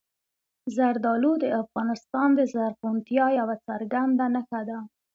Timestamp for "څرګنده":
3.67-4.25